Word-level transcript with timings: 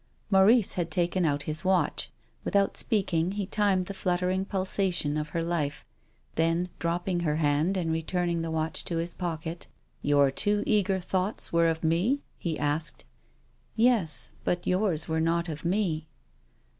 Maurice 0.31 0.73
had 0.73 0.89
taken 0.89 1.25
out 1.25 1.43
his 1.43 1.63
watch. 1.63 2.09
Without 2.43 2.75
speaking 2.75 3.33
he 3.33 3.45
timed 3.45 3.85
the 3.85 3.93
fluttering 3.93 4.45
pulsation 4.45 5.15
of 5.15 5.29
her 5.29 5.43
life, 5.43 5.85
then, 6.33 6.69
dropping 6.79 7.19
her 7.19 7.35
hand 7.35 7.77
and 7.77 7.91
returning 7.91 8.41
the 8.41 8.49
watch 8.49 8.83
to 8.85 8.97
his 8.97 9.13
pocket:" 9.13 9.67
Your 10.11 10.31
too 10.31 10.63
eager 10.65 10.99
thoughts 10.99 11.53
were 11.53 11.67
of 11.67 11.83
mc?" 11.83 12.19
he 12.45 12.57
asked." 12.57 13.05
Yes, 13.75 14.31
but 14.43 14.65
yours 14.65 15.07
were 15.07 15.21
not 15.21 15.47
of 15.47 15.63
mc." 15.63 16.07